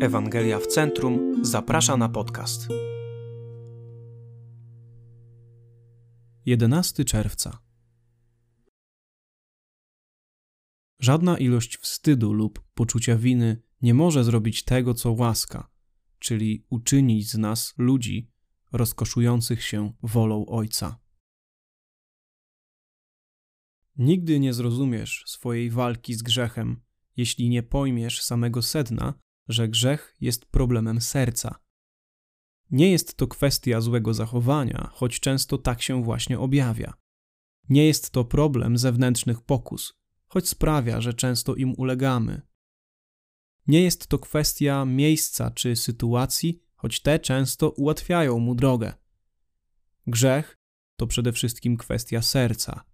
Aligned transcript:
Ewangelia 0.00 0.58
w 0.58 0.66
Centrum 0.66 1.44
zaprasza 1.44 1.96
na 1.96 2.08
podcast. 2.08 2.68
11 6.46 7.04
czerwca. 7.04 7.58
Żadna 11.00 11.38
ilość 11.38 11.76
wstydu 11.76 12.32
lub 12.32 12.62
poczucia 12.74 13.16
winy 13.16 13.62
nie 13.82 13.94
może 13.94 14.24
zrobić 14.24 14.64
tego, 14.64 14.94
co 14.94 15.12
łaska, 15.12 15.70
czyli 16.18 16.66
uczynić 16.70 17.30
z 17.30 17.38
nas 17.38 17.74
ludzi 17.78 18.30
rozkoszujących 18.72 19.64
się 19.64 19.92
wolą 20.02 20.46
Ojca. 20.46 21.00
Nigdy 23.96 24.40
nie 24.40 24.52
zrozumiesz 24.52 25.24
swojej 25.26 25.70
walki 25.70 26.14
z 26.14 26.22
grzechem, 26.22 26.82
jeśli 27.16 27.48
nie 27.48 27.62
pojmiesz 27.62 28.22
samego 28.22 28.62
sedna, 28.62 29.14
że 29.48 29.68
grzech 29.68 30.16
jest 30.20 30.46
problemem 30.46 31.00
serca. 31.00 31.58
Nie 32.70 32.90
jest 32.90 33.16
to 33.16 33.26
kwestia 33.26 33.80
złego 33.80 34.14
zachowania, 34.14 34.90
choć 34.92 35.20
często 35.20 35.58
tak 35.58 35.82
się 35.82 36.04
właśnie 36.04 36.38
objawia. 36.38 36.94
Nie 37.68 37.86
jest 37.86 38.10
to 38.10 38.24
problem 38.24 38.78
zewnętrznych 38.78 39.40
pokus, 39.40 39.94
choć 40.26 40.48
sprawia, 40.48 41.00
że 41.00 41.14
często 41.14 41.54
im 41.54 41.74
ulegamy. 41.74 42.42
Nie 43.66 43.82
jest 43.82 44.06
to 44.06 44.18
kwestia 44.18 44.84
miejsca 44.84 45.50
czy 45.50 45.76
sytuacji, 45.76 46.62
choć 46.74 47.00
te 47.00 47.18
często 47.18 47.70
ułatwiają 47.70 48.38
mu 48.38 48.54
drogę. 48.54 48.94
Grzech 50.06 50.58
to 50.96 51.06
przede 51.06 51.32
wszystkim 51.32 51.76
kwestia 51.76 52.22
serca. 52.22 52.84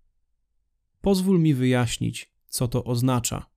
Pozwól 1.00 1.40
mi 1.40 1.54
wyjaśnić, 1.54 2.32
co 2.46 2.68
to 2.68 2.84
oznacza. 2.84 3.53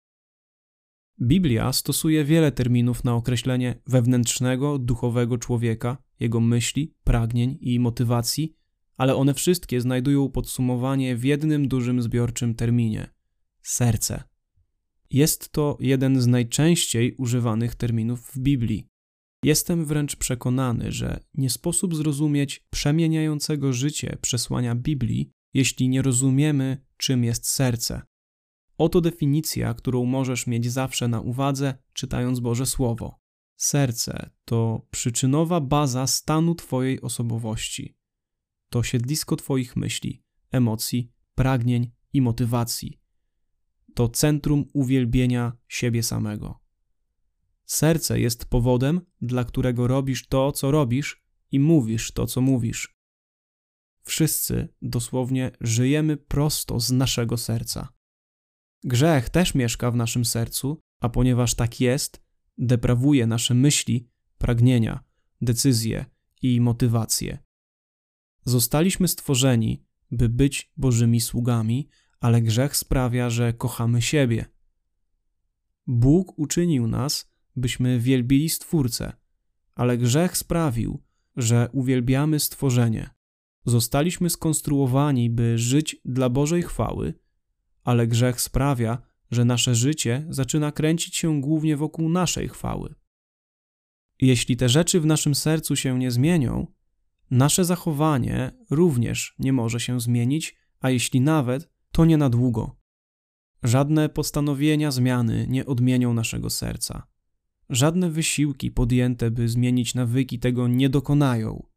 Biblia 1.22 1.74
stosuje 1.74 2.26
wiele 2.26 2.52
terminów 2.52 3.04
na 3.04 3.16
określenie 3.16 3.82
wewnętrznego, 3.88 4.80
duchowego 4.80 5.38
człowieka, 5.38 5.98
jego 6.20 6.40
myśli, 6.40 6.94
pragnień 7.04 7.58
i 7.62 7.80
motywacji, 7.80 8.56
ale 8.98 9.16
one 9.16 9.34
wszystkie 9.34 9.82
znajdują 9.82 10.30
podsumowanie 10.30 11.16
w 11.16 11.24
jednym 11.24 11.68
dużym 11.68 12.02
zbiorczym 12.02 12.56
terminie 12.56 13.10
serce. 13.62 14.24
Jest 15.10 15.52
to 15.52 15.78
jeden 15.80 16.22
z 16.22 16.28
najczęściej 16.28 17.16
używanych 17.16 17.76
terminów 17.76 18.32
w 18.32 18.40
Biblii. 18.40 18.88
Jestem 19.44 19.86
wręcz 19.86 20.16
przekonany, 20.16 20.92
że 20.92 21.20
nie 21.34 21.50
sposób 21.50 21.96
zrozumieć 21.96 22.66
przemieniającego 22.70 23.74
życie 23.74 24.18
przesłania 24.22 24.76
Biblii, 24.76 25.32
jeśli 25.54 25.90
nie 25.90 26.02
rozumiemy, 26.02 26.86
czym 26.98 27.24
jest 27.24 27.50
serce. 27.50 28.02
Oto 28.78 29.02
definicja, 29.02 29.74
którą 29.74 30.06
możesz 30.06 30.48
mieć 30.48 30.72
zawsze 30.72 31.08
na 31.08 31.22
uwadze, 31.22 31.78
czytając 31.94 32.40
Boże 32.40 32.66
Słowo. 32.66 33.20
Serce 33.58 34.30
to 34.46 34.88
przyczynowa 34.92 35.62
baza 35.62 36.08
stanu 36.08 36.56
Twojej 36.56 37.02
osobowości. 37.02 37.98
To 38.70 38.84
siedlisko 38.84 39.36
Twoich 39.36 39.76
myśli, 39.76 40.24
emocji, 40.52 41.12
pragnień 41.36 41.92
i 42.14 42.22
motywacji. 42.22 43.00
To 43.94 44.10
centrum 44.10 44.66
uwielbienia 44.74 45.58
siebie 45.68 46.04
samego. 46.04 46.60
Serce 47.66 48.20
jest 48.20 48.46
powodem, 48.46 49.02
dla 49.22 49.44
którego 49.44 49.88
robisz 49.88 50.28
to, 50.28 50.52
co 50.52 50.72
robisz 50.72 51.24
i 51.52 51.60
mówisz 51.60 52.12
to, 52.12 52.26
co 52.26 52.42
mówisz. 52.42 52.96
Wszyscy 54.04 54.68
dosłownie 54.82 55.52
żyjemy 55.62 56.18
prosto 56.18 56.80
z 56.80 56.92
naszego 56.92 57.38
serca. 57.38 57.88
Grzech 58.86 59.30
też 59.30 59.56
mieszka 59.56 59.92
w 59.92 59.96
naszym 59.96 60.26
sercu, 60.26 60.82
a 61.00 61.10
ponieważ 61.10 61.56
tak 61.56 61.82
jest, 61.82 62.22
deprawuje 62.58 63.28
nasze 63.28 63.54
myśli, 63.54 64.10
pragnienia, 64.38 65.04
decyzje 65.42 66.06
i 66.42 66.62
motywacje. 66.62 67.38
Zostaliśmy 68.44 69.08
stworzeni, 69.08 69.84
by 70.12 70.30
być 70.30 70.72
Bożymi 70.78 71.22
sługami, 71.22 71.90
ale 72.20 72.42
grzech 72.42 72.78
sprawia, 72.78 73.30
że 73.30 73.54
kochamy 73.54 74.02
siebie. 74.02 74.46
Bóg 75.88 76.40
uczynił 76.40 76.88
nas, 76.88 77.32
byśmy 77.56 78.00
wielbili 78.00 78.50
Stwórcę, 78.50 79.14
ale 79.76 79.98
grzech 79.98 80.38
sprawił, 80.38 81.04
że 81.36 81.70
uwielbiamy 81.72 82.40
stworzenie. 82.40 83.10
Zostaliśmy 83.66 84.30
skonstruowani, 84.30 85.30
by 85.30 85.58
żyć 85.58 86.02
dla 86.06 86.30
Bożej 86.30 86.64
chwały 86.64 87.14
ale 87.86 88.08
grzech 88.08 88.42
sprawia, 88.42 89.02
że 89.32 89.46
nasze 89.46 89.76
życie 89.76 90.26
zaczyna 90.30 90.72
kręcić 90.72 91.16
się 91.16 91.42
głównie 91.42 91.78
wokół 91.78 92.10
naszej 92.10 92.50
chwały. 92.50 92.96
Jeśli 94.22 94.58
te 94.58 94.70
rzeczy 94.70 95.02
w 95.02 95.06
naszym 95.06 95.36
sercu 95.36 95.76
się 95.76 96.00
nie 96.00 96.12
zmienią, 96.12 96.68
nasze 97.32 97.66
zachowanie 97.66 98.52
również 98.70 99.36
nie 99.40 99.54
może 99.54 99.80
się 99.80 100.00
zmienić, 100.00 100.56
a 100.80 100.90
jeśli 100.90 101.22
nawet, 101.22 101.70
to 101.92 102.06
nie 102.06 102.18
na 102.18 102.30
długo. 102.30 102.78
Żadne 103.64 104.10
postanowienia 104.10 104.92
zmiany 104.92 105.46
nie 105.50 105.66
odmienią 105.66 106.14
naszego 106.14 106.50
serca. 106.50 107.08
Żadne 107.70 108.10
wysiłki 108.10 108.72
podjęte, 108.72 109.32
by 109.32 109.50
zmienić 109.50 109.96
nawyki, 109.96 110.40
tego 110.40 110.68
nie 110.68 110.90
dokonają. 110.90 111.68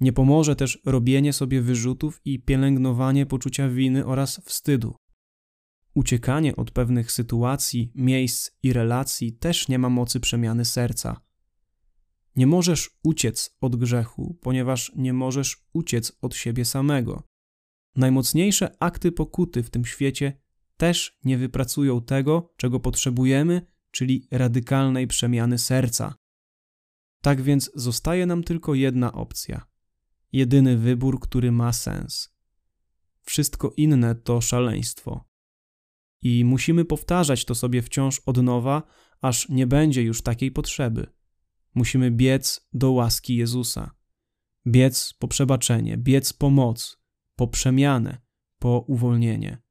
Nie 0.00 0.12
pomoże 0.12 0.56
też 0.56 0.82
robienie 0.84 1.32
sobie 1.32 1.62
wyrzutów 1.62 2.20
i 2.24 2.38
pielęgnowanie 2.38 3.26
poczucia 3.26 3.68
winy 3.68 4.06
oraz 4.06 4.40
wstydu. 4.44 4.96
Uciekanie 5.96 6.56
od 6.56 6.70
pewnych 6.70 7.12
sytuacji, 7.12 7.92
miejsc 7.94 8.50
i 8.62 8.72
relacji 8.72 9.32
też 9.32 9.68
nie 9.68 9.78
ma 9.78 9.88
mocy 9.88 10.20
przemiany 10.20 10.64
serca. 10.64 11.20
Nie 12.36 12.46
możesz 12.46 12.90
uciec 13.02 13.56
od 13.60 13.76
grzechu, 13.76 14.38
ponieważ 14.42 14.92
nie 14.96 15.12
możesz 15.12 15.66
uciec 15.72 16.12
od 16.20 16.34
siebie 16.34 16.64
samego. 16.64 17.22
Najmocniejsze 17.94 18.76
akty 18.80 19.12
pokuty 19.12 19.62
w 19.62 19.70
tym 19.70 19.84
świecie 19.84 20.40
też 20.76 21.18
nie 21.24 21.38
wypracują 21.38 22.02
tego, 22.02 22.52
czego 22.56 22.80
potrzebujemy, 22.80 23.66
czyli 23.90 24.28
radykalnej 24.30 25.06
przemiany 25.06 25.58
serca. 25.58 26.14
Tak 27.20 27.42
więc 27.42 27.70
zostaje 27.74 28.26
nam 28.26 28.42
tylko 28.42 28.74
jedna 28.74 29.12
opcja, 29.12 29.66
jedyny 30.32 30.76
wybór, 30.76 31.20
który 31.20 31.52
ma 31.52 31.72
sens. 31.72 32.34
Wszystko 33.22 33.72
inne 33.76 34.14
to 34.14 34.40
szaleństwo. 34.40 35.35
I 36.22 36.44
musimy 36.44 36.84
powtarzać 36.84 37.44
to 37.44 37.54
sobie 37.54 37.82
wciąż 37.82 38.20
od 38.26 38.42
nowa, 38.42 38.82
aż 39.20 39.48
nie 39.48 39.66
będzie 39.66 40.02
już 40.02 40.22
takiej 40.22 40.50
potrzeby. 40.50 41.06
Musimy 41.74 42.10
biec 42.10 42.68
do 42.72 42.92
łaski 42.92 43.36
Jezusa. 43.36 43.90
Biec 44.66 45.14
po 45.18 45.28
przebaczenie, 45.28 45.96
biec 45.96 46.32
po 46.32 46.50
moc, 46.50 46.98
po 47.36 47.48
przemianę, 47.48 48.20
po 48.58 48.78
uwolnienie. 48.78 49.62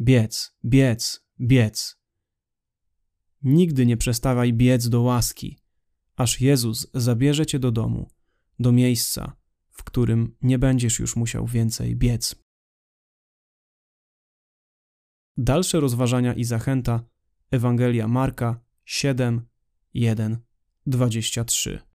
Biec, 0.00 0.56
biec, 0.64 1.26
biec. 1.40 1.96
Nigdy 3.42 3.86
nie 3.86 3.96
przestawaj 3.96 4.52
biec 4.52 4.88
do 4.88 5.02
łaski, 5.02 5.58
aż 6.16 6.40
Jezus 6.40 6.90
zabierze 6.94 7.46
cię 7.46 7.58
do 7.58 7.72
domu, 7.72 8.10
do 8.58 8.72
miejsca, 8.72 9.36
w 9.70 9.84
którym 9.84 10.36
nie 10.42 10.58
będziesz 10.58 10.98
już 10.98 11.16
musiał 11.16 11.46
więcej 11.46 11.96
biec. 11.96 12.44
Dalsze 15.42 15.80
rozważania 15.80 16.34
i 16.34 16.44
zachęta 16.44 17.04
Ewangelia 17.50 18.08
Marka 18.08 18.60
7, 18.84 19.46
1, 19.94 20.38
23. 20.86 21.89